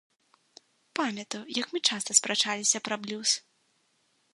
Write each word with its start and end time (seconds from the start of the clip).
Памятаю, 1.01 1.43
як 1.61 1.67
мы 1.75 1.79
часта 1.91 2.11
спрачаліся 2.21 2.77
пра 2.89 2.95
блюз. 3.05 3.29